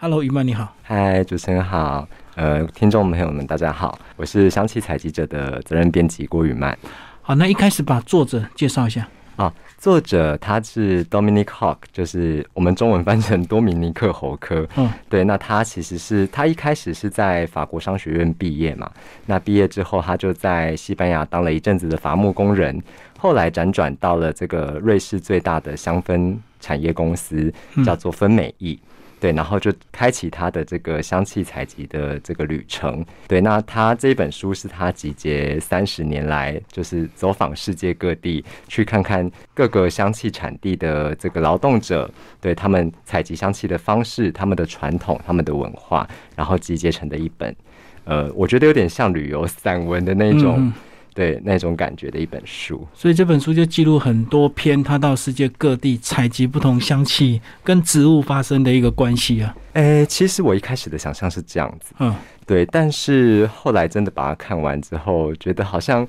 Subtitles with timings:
[0.00, 0.76] Hello，于曼你好。
[0.84, 2.08] 嗨，主持人好。
[2.36, 6.78] 呃，听众朋友们大家好，我是香气采集者的责任编辑郭雨曼。
[7.20, 9.08] 好，那一开始把作者介绍一下。
[9.34, 14.64] 啊，作者他是 Dominic Hawk，就是我们中文翻成多米尼克侯科。
[14.76, 18.88] 嗯，对，那他其实是他一开始是在法国商学院毕业嘛，
[19.26, 22.80] 那毕业之后他就在西班牙当了一阵子的伐木工人，
[23.18, 27.52] 后来辗转到了这个瑞士最大的香氛产业公司，
[27.84, 28.78] 叫做芬美意。
[29.20, 33.04] 对，然后就开启他的这个香气采集的这个旅程。
[33.26, 42.10] 对，那他这本书是他集结三十年来，就是走访世界各地，去看看各个香气产地的这个劳动者，
[42.40, 47.54] 对他们采集香气的方式、他们的传统、他们的文化，然后集结成的一本。
[48.04, 50.72] 呃，我觉得有点像旅游散文的那种。
[51.18, 59.52] 对那种感觉的一本书，所以这本书就记录很多篇他到世界各地采集不同香气跟植物发生的一个关系啊。
[59.72, 62.14] 诶，其实我一开始的想象是这样子，嗯，
[62.46, 66.06] 对，但是后来真的把它看完之后，觉得好像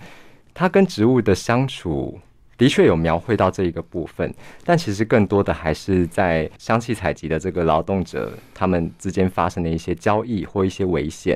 [0.54, 2.20] 他跟植物的相处
[2.56, 4.32] 的确有描绘到这一个部分，
[4.64, 11.36] 但其实更多的还是在香气采集的这个劳动者他们之间发生的一些交易或一些危险，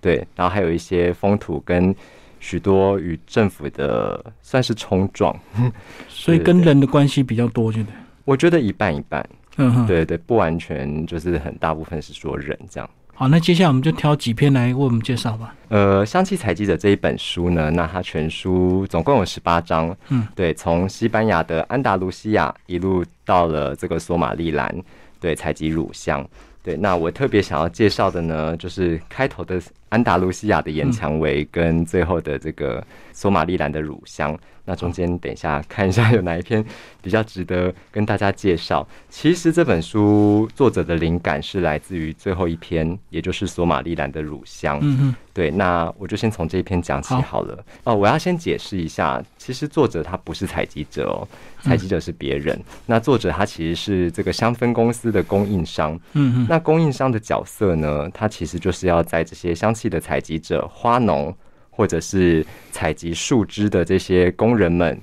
[0.00, 1.94] 对，然后还有一些风土跟。
[2.42, 5.34] 许多与政府的算是冲撞，
[6.08, 7.88] 所以跟人的关系比较多，觉得
[8.24, 9.24] 我觉得一半一半，
[9.58, 12.90] 嗯，对对，不完全就是很大部分是说人这样。
[13.14, 15.54] 好，那接下来我们就挑几篇来为我们介绍吧。
[15.68, 24.74] 呃，香气采集者这一本书呢，那它全书总共有十八章，嗯，对，从西班牙的安达卢西亚一路到了这个索马利兰，
[25.20, 26.26] 对，采集乳香。
[26.62, 34.38] 对，那我特别想要介绍的呢，就是开头的安达卢西亚的岩蔷薇，跟最后的这个索马利兰的乳香。
[34.64, 36.64] 那中间等一下看一下有哪一篇
[37.02, 38.86] 比较值得跟大家介绍。
[39.10, 44.78] 其实这本书作者的灵感是来自于最后一篇，也就是索马利兰的乳香。
[44.80, 47.64] 嗯嗯，对，那我就先从这一篇讲起好了。
[47.84, 51.26] 哦，我要先解释一下，其实作者他不是采集者哦，
[51.60, 52.56] 采集者是别人。
[52.86, 55.94] 那作者他其实是这个香氛公司的供应商。
[56.12, 61.34] 嗯嗯，那供应商的角色呢，他其实就是要在这些香气的采集者、花农。
[61.72, 64.96] 或者是采集树枝的这些工人们，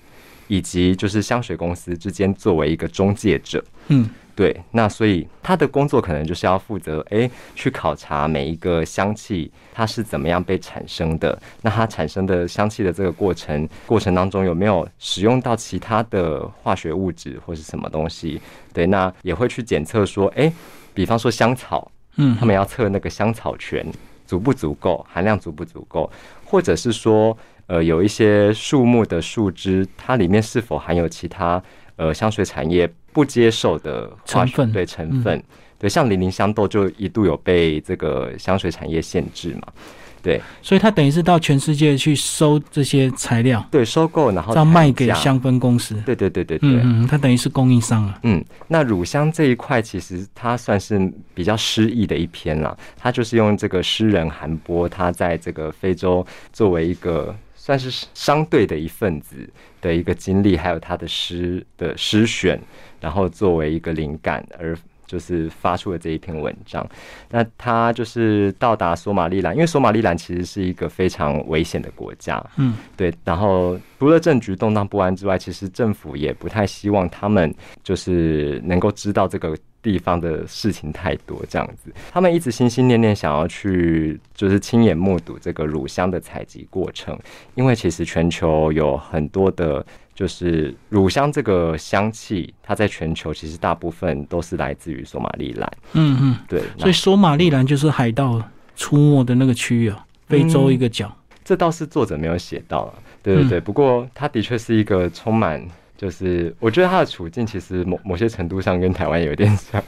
[0.47, 18.39] 以及就是香水公司之间作为一个中介者，嗯，对，那所以他的工作可能就是要负责，哎，去考察每一个香气它是怎么样被产生的，那它产生的香气的这个过程过程当中有没有使用到其他的化学物质或是什么东西？
[18.71, 20.51] 对，那也会去检测说，哎，
[20.93, 23.85] 比方说香草，嗯，他们要测那个香草醛
[24.29, 26.07] 足不足够，含量足不足够。
[26.45, 27.35] 或者是说，
[27.65, 31.61] 呃，有一些树木的树枝，它里面是否含有其他
[31.95, 34.71] 呃香水产业不接受的成分？
[34.71, 35.43] 对成分，
[35.79, 39.73] 对，像零陵香豆就一度有被这个香水产业限制嘛。
[40.21, 45.95] 对，所以他等于是到全世界去收这些材料，对，收购然后再卖给香氛公司。
[46.05, 48.19] 对对对对对，嗯，他等于是供应商啊。
[48.23, 50.99] 嗯，那乳香这一块其实它算是
[51.33, 59.35] 比较诗意的一篇了，它就是用这个诗人韩波他在这个非洲作为一个算是商队的一份子
[59.81, 62.59] 的一个经历，还有他的诗的诗选，
[62.99, 64.77] 然后作为一个灵感而。
[65.09, 66.87] 就是发出了这一篇文章，
[67.31, 73.11] 那他就是到达索马利兰，因为索马利兰其实是一个非常危险的国家，嗯，对。
[73.25, 77.51] 然后除了政局动荡不安之外，其实政府也不太希望他们
[77.83, 81.91] 就是能够知道这个地方的事情太多这样子。
[82.11, 87.17] 他们一直心心念念想要去，就是亲眼目睹这个乳香的采集过程，
[87.55, 89.83] 因为其实全球有很多的。
[90.19, 95.71] 就是乳香这个香气，它在全球其实大部分都是来自于索马利兰。
[95.93, 96.61] 嗯嗯，对。
[96.77, 98.43] 所以索马利兰就是海盗
[98.75, 101.09] 出没的那个区域啊，非洲一个角。
[101.41, 102.93] 这倒是作者没有写到啊。
[103.23, 105.65] 对对对，不过它的确是一个充满。
[105.99, 109.83] 就是我觉得他的处境其实某某些程度上跟台湾有点像，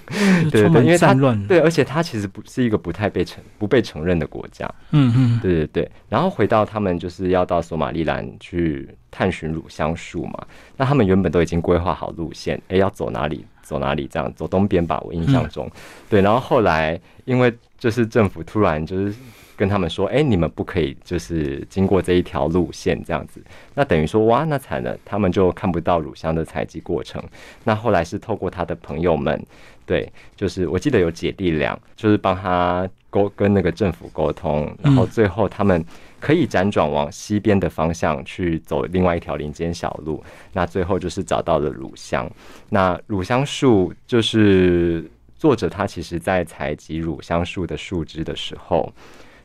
[0.51, 1.13] 对对，因为他
[1.47, 5.91] 对，而且他其实不是一个不太被承不被承认的国家，嗯嗯，对对对。
[6.09, 15.72] 然后回到他们就是要到索马利兰去探寻乳香树嘛，那他们原本都已经规划好路线，哎，要走哪里走哪里，这样走东边吧，我印象中，
[16.09, 16.19] 对。
[16.22, 17.49] 然后后来因为
[17.81, 19.13] 就是政府突然就是。
[19.57, 23.39] 跟他们说，哎，你们不可以就是经过这一条路线这样子，
[23.75, 27.23] 那等于说，哇，那惨了，他们就看不到乳香的采集过程。
[27.63, 29.39] 那后来是透过他的朋友们，
[29.85, 35.85] 对，就是我记得有姐弟俩，就是帮他沟跟那个政府沟通，然后最后他们
[36.19, 40.23] 可以辗转往西边的方向去走另外一条林间小路，
[40.53, 42.27] 那最后就是找到了乳香。
[42.69, 45.07] 那乳香树就是。
[45.41, 48.93] 作者他其实在采集乳香树的树枝的时候，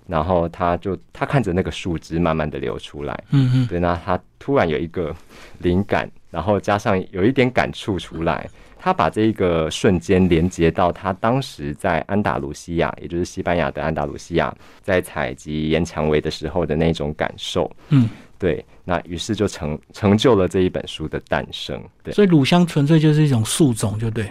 [0.06, 5.16] 然后他就他看着那个树枝慢慢的流出来，嗯嗯，对，那他突然有一个
[5.60, 8.46] 灵感，然后加上有一点感触出来。
[8.78, 17.75] 他把这一个瞬间连接到他当时在安达卢西亚，也就是西班牙的安达卢西亚，在采集岩蔷薇的时候的那种感受。
[17.88, 18.06] 嗯，
[18.38, 18.62] 对。
[18.84, 21.82] 那于是就成成就了这一本书的诞生。
[22.04, 24.28] 对，所以乳香纯粹就是一种树种，就对。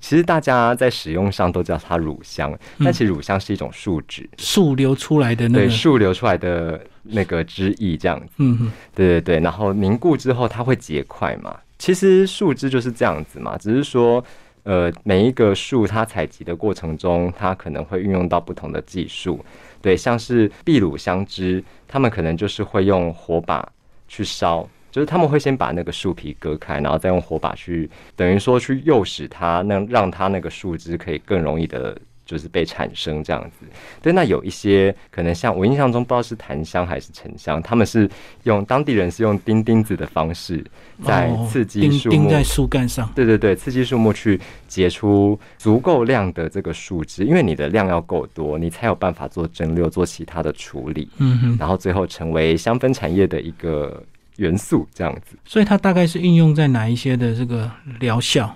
[0.00, 8.32] 其实大家在使用上都叫它乳香，但其实乳香是一种树脂，树流出来的那对树流出来的那个汁液这样子。
[8.38, 9.40] 嗯嗯，对对对。
[9.40, 11.56] 然后凝固之后，它会结块嘛。
[11.78, 14.24] 其实树枝就是这样子嘛，只是说，
[14.64, 19.44] 呃，每一个树它采集的过程中，它可能会运用到不同的技术。
[19.80, 23.66] 对，像是秘鲁香枝，他们可能就是会用火把
[24.08, 31.96] 去烧，就是他们会先把那个树皮割开，然后再用火把去，等于说去诱使它，那让它那个树枝可以更容易的。
[32.28, 33.64] 就是被产生这样子，
[34.02, 34.12] 对。
[34.12, 38.06] 那有一些可能像我印象中不知道是檀香还是沉香，他们是
[38.42, 40.62] 用当地人是用钉钉子的方式
[41.02, 43.10] 在刺激树木，钉在树干上。
[43.14, 51.08] 对对对，刺激树木去结出足够量的这个树枝，因为你的量要够多，你才有办法做蒸馏、做其他的处理。
[51.16, 51.56] 嗯哼。
[51.58, 54.02] 然后最后成为香氛产业的一个
[54.38, 55.36] 元素，这样子。
[55.44, 57.70] 所以它大概是应用在哪一些的这个
[58.00, 58.52] 疗效？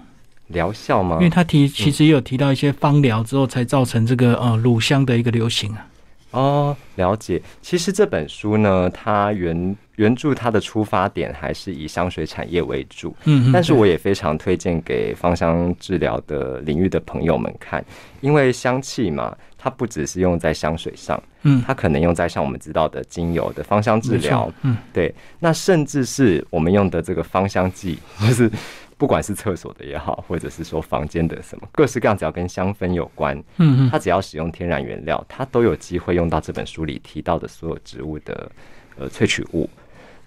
[0.48, 1.16] 疗效吗？
[1.16, 5.86] 因为它提其实也有提到一些方疗之后才造成这个呃乳香的一个流行啊。
[6.32, 7.40] 哦，了解。
[7.60, 13.14] 其实这本书呢，它原原著它的出发点还是以香水产业为主。
[13.24, 17.84] 嗯但是我也非常推荐给芳香治疗的领域的朋友们看，
[18.20, 25.14] 因为香气嘛，它不只是用在香水上，嗯，它可能用在像我们知道的精油的芳香治疗，嗯，对。
[25.38, 28.50] 那甚至是我们用的这个芳香剂， 就是。
[28.98, 38.48] 不管是厕所的也好，或者是说房间的什么，各式各样只要跟香氛有关，嗯嗯，它只要使用天然原料，它都有机会用到这本书里提到的所有植物的
[38.96, 39.68] 呃萃取物。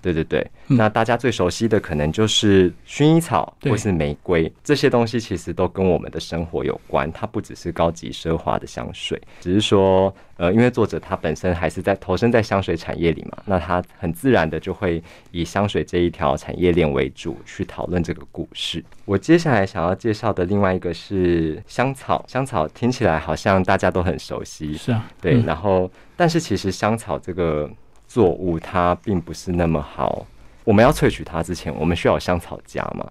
[0.05, 7.11] 对对对，那大家最熟悉的可能就是薰衣草或是玫瑰，这些东西其实都跟我们的生活有关。
[7.11, 18.85] 它不只是高级奢华的香水，只是说，呃，因为作者他本身还是在投身在香水产业里嘛，那他很自然的就会以香水这一条产业链为主去讨论这个故事。
[19.05, 27.67] 我接下来想要介绍的另外一个是香草，香草听起来好像大家都很熟悉，是啊，对，然后但是其实香草这个。
[28.15, 30.25] 作物它并不是那么好，
[30.63, 33.05] 我们要萃取它之前，我们需要香草荚嘛？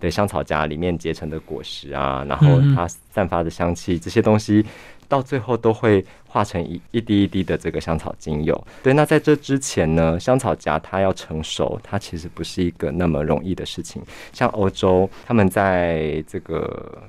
[0.00, 4.66] 对，香草荚里面结成的果实啊，然后它散发的香气，这些东西
[5.06, 8.66] 到最后都会化成一一滴一滴的这个香草精油。
[8.82, 14.02] 对，那在这之前呢，香草荚它要成熟，它其实不是一个那么容易的事情。
[14.32, 17.00] 像欧洲，他们在这个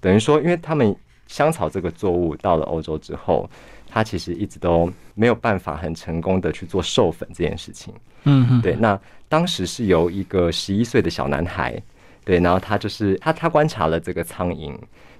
[0.00, 0.96] 等于说，因为他们
[1.26, 3.46] 香草这个作物到了欧洲之后。
[3.94, 7.94] 他其实一直都没有办法很成功的去做授粉这件事情。
[8.24, 8.74] 嗯嗯，对。
[8.74, 8.98] 那
[9.28, 11.80] 当时是由一个十一岁的小男孩，
[12.24, 14.76] 对，然后他就是他他观察了这个苍蝇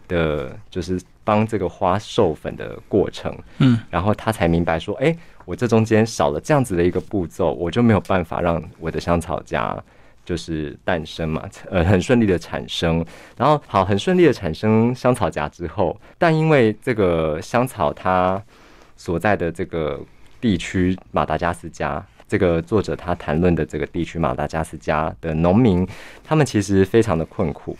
[0.08, 3.32] 的，就是帮这个花授粉的过程。
[3.58, 9.80] 嗯，然后他才明白说，哎，我这中间少了这样子的一个步骤，我就没有办法让我的香草荚
[10.24, 13.06] 就是诞生嘛，呃，很顺利的产生。
[13.36, 18.42] 然后好，很顺利的产生香草荚之后，但因为这个香草它
[18.96, 20.00] 所在的这个
[20.40, 25.86] 地区马达加斯加，这个作者他谈论的这个地区马达加斯加的农民，
[26.22, 27.76] 他们其实非常的困苦，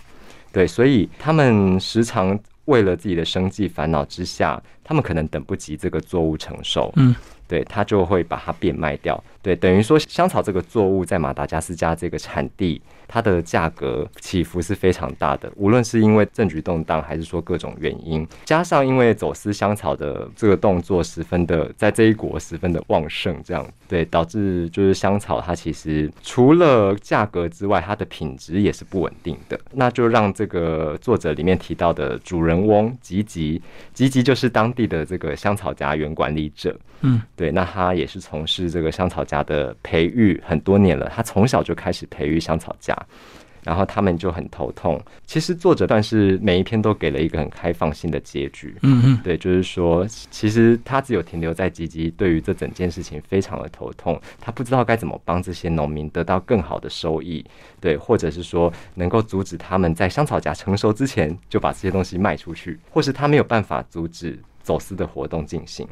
[0.52, 7.14] 对，所以他们时常为了自己的生计烦恼之下，他们可能等不及这个作物成熟，嗯，
[7.54, 12.82] 对他就会把它变卖掉，对，等于说香草这个作物在马达加斯加这个产地。
[13.06, 29.60] 它的价格起伏是非常大的，无论是因为政局动荡，还是说各种原因，加上因为走私香草的这个动作十分的在这一国十分的旺盛，这样对导致就是香草它其实除了价格之外，它的品质也是不稳定的。
[29.72, 33.60] 那就让这个作者里面提到的主人翁吉吉，
[33.92, 42.96] 吉吉就是当地的这个香草家园管理者，嗯，对，那他也是从事这个香草家的培育很多年了，他从小就开始培育香草家。
[43.64, 45.02] 然后他们就很头痛。
[45.24, 48.76] 其实作者但是每一篇都给了一个很开放性的结局。
[48.82, 57.42] 嗯嗯，对，就是说，其实他只有停留在吉吉对于这整件事情非常的头痛，他不知道该怎么帮这些农民得到更好的收益，
[57.80, 65.88] 对，或者是说能够阻止他们在香草荚成熟之前就把这些东西卖出去，或是他没有办法阻止走私的活动进行。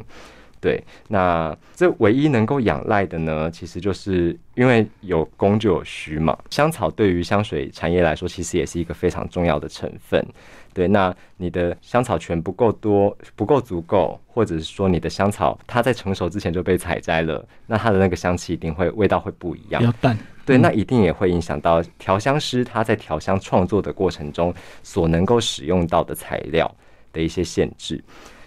[0.62, 6.38] 对，那这唯一能够仰赖的呢，其实就是因为有供就有需嘛。
[6.50, 10.25] 香草对于香水产业来说，其实也是一个非常重要的成分。
[10.73, 20.16] 对，那你的香草权不够多，不够足够，或者是说你的香草它在成熟之前就被采摘了，那它的那个香气一定会味道会不一样，比较淡。
[20.47, 24.54] 对，那一定也会影响到调香师他在调香创作的过程中
[24.85, 26.73] 所能够使用到的材料
[27.12, 28.00] 的一些限制。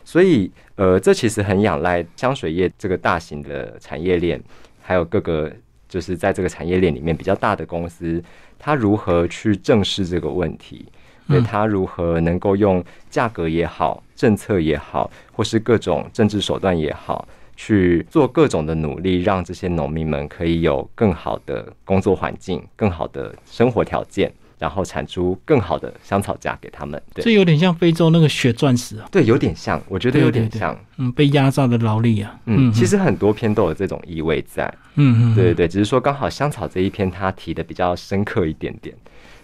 [0.05, 4.41] 所以，呃，这其实很仰赖香水业这个大型的产业链，
[4.81, 5.51] 还有各个
[5.89, 8.23] 就是在这个产业链里面比较大的公司，
[8.57, 10.85] 它如何去正视这个问题。
[11.27, 27.01] 对他如何能够用价格也好、政策也好，或是各种政治手段也好，去做各种的努力，让这些农民们可以有更好的工作环境、更好的生活条件，然后产出更好的香草价给他们。
[27.15, 29.07] 这有点像非洲那个血钻石啊。
[29.11, 30.77] 对，有点像，我觉得有点像。
[30.97, 32.39] 嗯，被压榨的劳力啊。
[32.45, 34.73] 嗯，其实很多篇都有这种意味在。
[34.95, 38.95] 嗯嗯，对对对，只是说刚好香草这一篇他提的比较深刻一点点。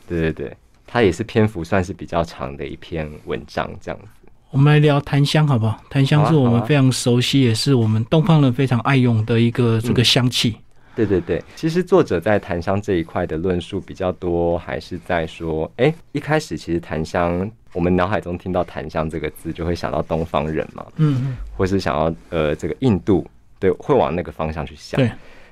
[0.07, 0.55] 对对对。
[0.93, 4.07] 它也是篇幅算是比较长的一篇文章，这样子。
[4.49, 5.81] 我们来聊檀香好不好？
[5.89, 10.57] 檀香是我们非常熟悉，也是我们东方人非常爱用的一个这个香气。
[10.95, 23.25] 对对对，其实作者在檀香这一块的论述比较多，还是在说，哎，一开始其实檀香，我们脑海中听到檀香这个字，就会想到东方人嘛，嗯嗯，或是想要呃这个印度，
[23.59, 24.99] 对，会往那个方向去想。
[24.99, 25.11] 对。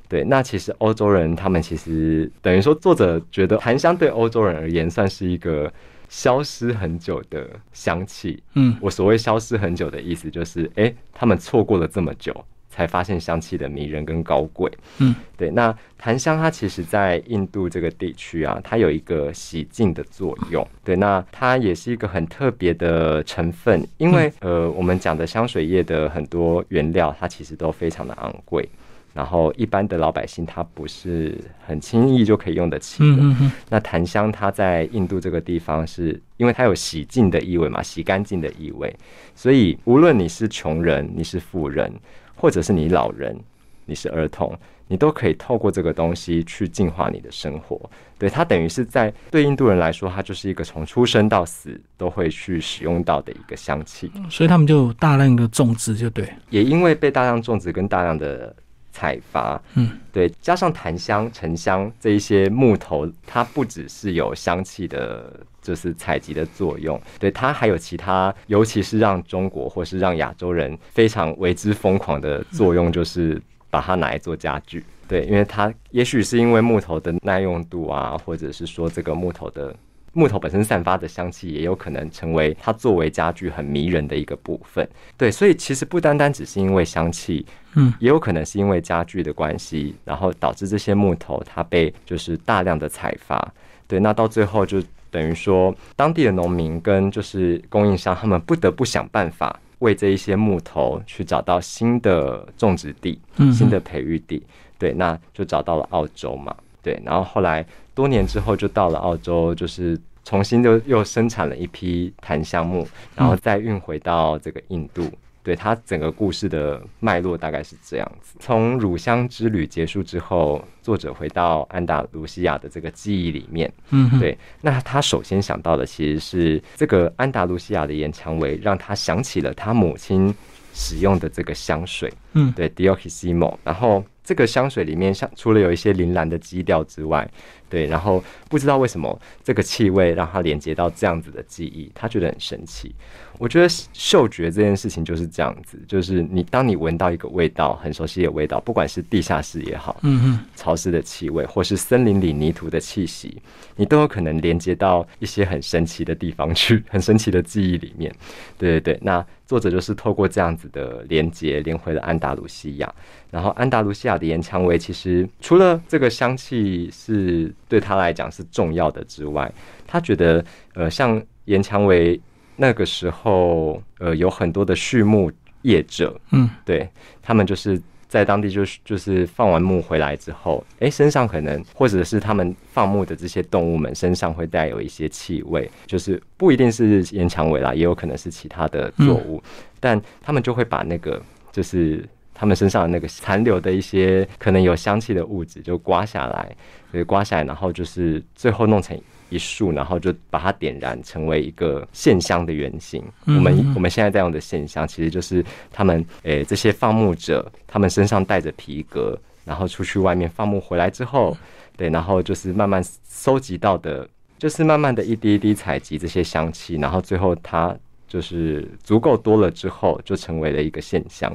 [0.10, 5.72] 对，那其实欧洲人他们其实等于说，作者觉得檀香对欧洲人而言算是一个
[6.08, 8.41] 消失很久的香气。
[8.55, 12.36] 嗯，我所谓消失很久的意思就是，哎，他们错过了这么久，
[12.80, 14.72] 才发现香气的迷人跟高贵。
[15.00, 20.66] 嗯，对，那檀香它其实在印度这个地区啊，它有一个洗净的作用。
[20.82, 28.70] 对，那它也是一个很特别的成分，因为呃，我们讲的香水液的很多原料，它其实都非常的昂贵。
[29.12, 33.52] 然后一般的老百姓他不是很轻易就可以用得起的。
[33.68, 38.96] 那檀香它在印度这个地方，是因为它有洗净的意味嘛，洗干净的意味，
[39.36, 41.92] 所以无论你是穷人，你是富人，
[42.39, 43.38] 或者是你老人，
[43.86, 47.79] 你是儿童，你都可以透过这个东西去净化你的生活。
[48.17, 54.12] 对它等于是在对印度人来说，它就是一个从出生到死都会去使用到的一个香气。
[54.29, 56.27] 所以他们就大量的种植，就对。
[56.50, 58.55] 也因为被大量种植跟大量的。
[58.91, 65.31] 采伐，嗯，对，加上檀香、沉香这一些木头，它不只是有香气的，
[65.62, 79.75] 就是采集的作用，对，它还有其他，尤其是让中国或是让亚洲人非常为之疯狂的作用，就是把它拿来做家具，对，因为它也许是因为木头的耐用度啊，或者是说这个木头的。
[80.20, 84.86] 木头本身散发的香气，也有可能成为它作为家具很迷人的一个部分。
[85.16, 87.46] 对，所以其实不单单只是因为香气，
[87.76, 93.54] 嗯，也有可能是因为家具的关系，然后导致这些木头它被就是大量的采伐。
[93.88, 103.20] 对，那到最后就等于说，当地的农民跟就是供应商，他们不得不想办法为这一些木头去找到新的种植地、
[103.54, 104.44] 新的培育地。
[104.78, 106.54] 对，那就找到了澳洲嘛。
[106.82, 110.00] 对，然后后来多年之后就到了澳洲，就是
[110.30, 115.10] 重新就又生产了一批檀香木，然后再运回到这个印度。
[115.42, 123.74] 对，它整个故事的脉络大概是这样子：从乳香之旅结束之后，作者回到安达卢西亚的这个记忆里面。
[123.90, 124.38] 嗯，对。
[124.62, 130.32] 那他首先想到的其实是这个安达卢西亚的岩蔷薇，让他想起了他母亲
[130.76, 132.14] 使用的这个香水。
[132.34, 134.04] 嗯，对 d i o k i s i m o 然后。
[134.30, 137.28] 这个香水里面，像除了有一些铃兰的基调之外，
[137.68, 142.94] 对，然后不知道为什么这个气味让他连接到这样子的记忆，他觉得很神奇。
[143.39, 153.41] 我觉得嗅觉这件事情就是这样子，就是你当你闻到一个味道很熟悉的味道，不管是地下室也好，嗯嗯，潮湿的气味，或是森林里泥土的气息，
[153.77, 158.13] 你都有可能连接到一些很神奇的地方去， 很神奇的记忆里面。
[158.58, 162.93] 对对对，那作者就是透过这样子的连接，连回了安达卢西亚。
[163.31, 169.50] 然后安达卢西亚的岩蔷薇，其实除了这个香气是对他来讲是重要的之外，
[169.88, 170.43] 他觉得
[170.74, 172.19] 呃，像岩蔷薇。
[172.62, 176.88] 那个时候，呃，有很多的畜牧业者，嗯，对
[177.22, 189.42] 他们就是在当地，就是就是放完牧回来之后，哎，身上可能或者是他们放牧的这些动物们身上会带有一些气味，就是不一定是岩蔷薇啦，也有可能是其他的作物，
[189.80, 191.22] 但他们就会把那个
[191.54, 196.54] 就是他们身上的那个残留的一些可能有香气的物质就刮下来，
[196.92, 199.00] 对，刮下来，然后就是最后弄成。
[199.30, 203.04] 一束，然后就把它点燃，成为一个线香的原型。
[203.26, 211.38] 我们我们现在在用的线香，其实就是他们诶这些放牧者，他们身上带着皮革，然后出去外面放牧回来之后，
[211.78, 214.08] 对，然后就是慢慢收集到的，
[214.38, 217.76] 就是慢慢的一滴一滴采集这些香气，然后最后它
[218.08, 221.32] 就是足够多了之后，就成为了一个线香。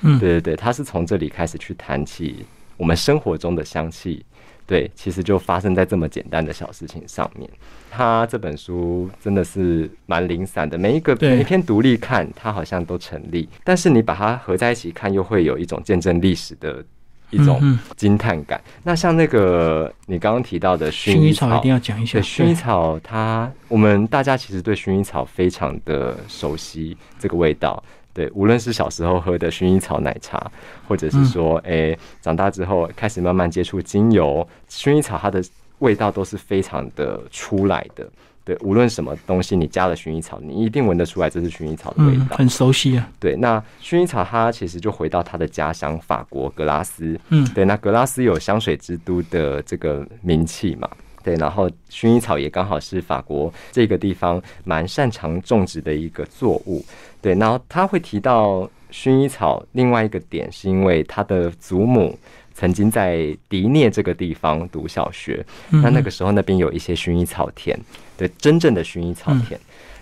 [0.00, 2.44] 嗯，对对对，它是从这里开始去谈起
[2.76, 4.24] 我们生活中的香气。
[4.66, 7.48] 对，其实就发生在这么简单的小事情上面。
[7.90, 16.82] 他这本书真的是蛮零散的，每一个每一篇独立看，它好像都成立，但是你把它合在一起看，又会有一种见证历史的
[17.30, 18.60] 一种惊叹感。
[18.82, 22.18] 那像那个你刚刚提到的薰衣草，一定要讲一下。
[22.18, 27.80] 薰衣草，它我们大家其实对薰衣草非常的熟悉，这个味道。
[28.14, 30.50] 对，无论是小时候喝的薰衣草奶茶，
[30.86, 35.42] 或者是说，哎，长大之后开始慢慢接触精油，薰衣草它的
[35.80, 38.08] 味道都是非常的出来的。
[38.44, 43.08] 对，无论什么东西你加了薰衣草，你一定闻得出来这是薰衣草的味道，很熟悉啊。
[43.18, 47.18] 对，那薰衣草它其实就回到它的家乡法国格拉斯。
[47.30, 50.88] 嗯，对，那格拉斯有香水之都的这个名气嘛。
[51.24, 56.84] 对，然后薰衣草也刚好是法国这个地方蛮擅长种植的一个作物。
[57.22, 62.16] 对，然后他会提到薰衣草另外一个点，是因为他的祖母
[62.52, 67.78] 曾经在迪涅这个地方读小学，那那个时候那边有一些薰衣草田，
[68.16, 69.58] 对，真正的薰衣草田。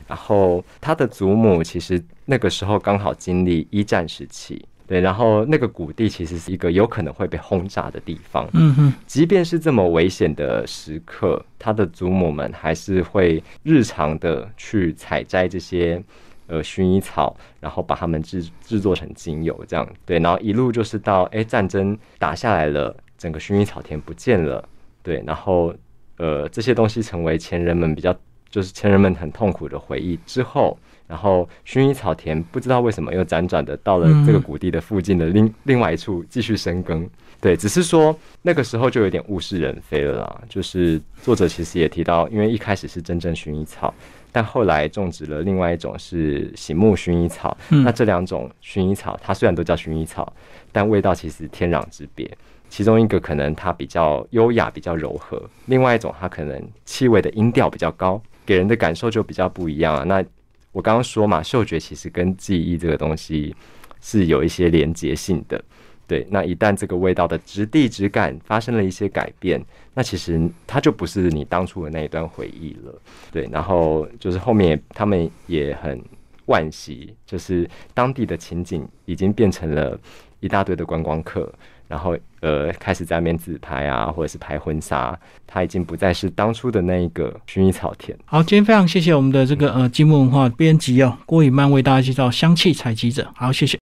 [0.08, 4.62] 然后他的祖母其实那个时候刚好经历一战时期。
[4.92, 8.46] 对，然后那个谷地其实是一个有可能会被轰炸的地方。
[8.52, 16.02] 嗯哼，即便是这么危险的时刻，他的祖母们还是会日常的去采摘这些
[16.46, 20.18] 呃薰衣草，然后把它们制制作成精油，这样对。
[20.18, 24.62] 然后一路就是到哎战争打下来了，整个薰衣草田不见了，
[25.02, 25.24] 对。
[25.26, 25.74] 然后
[26.18, 28.14] 呃这些东西成为前人们比较
[28.52, 30.78] 就是前人们很痛苦的回忆之后。
[31.08, 37.06] 然后薰衣草田不知道为什么又辗转的到了这个谷地的附近的另另外一处继续深耕，
[37.38, 40.40] 对，只是说那个时候就有点物是人非了啦。
[40.48, 43.92] 就是作者其实也提到，因为一开始是真正薰衣草，
[44.30, 47.54] 但后来种植了另外一种是醒目薰衣草。
[47.68, 50.32] 那这两种薰衣草，它虽然都叫薰衣草，
[50.70, 52.30] 但味道其实天壤之别。
[52.70, 60.04] 其中一个可能它比较优雅、比较柔和，另外一种它可能气味的音调比较高，给人的感受就比较不一样啊。
[60.04, 60.24] 那
[60.72, 63.54] 我刚刚说嘛，嗅觉其实跟记忆这个东西
[64.00, 65.62] 是有一些连结性的。
[66.06, 73.00] 对，那一旦这个味道的质地、质感发生了一些改变，那其实它就不是你当初的那一段回忆了。
[73.30, 76.02] 对，然后就是后面他们也很
[76.46, 79.98] 惋惜，就是当地的情景已经变成了
[80.40, 81.50] 一大堆的观光客。
[81.92, 85.14] 然后，呃，开始在那边自拍啊，或者是拍婚纱，
[85.46, 88.16] 他已经不再是当初的那一个薰衣草田。
[88.24, 93.30] 好，今天非常谢谢我们的这个呃积木文化编辑哦郭宇曼为大家介绍香气采集者。
[93.36, 93.70] 好，谢谢。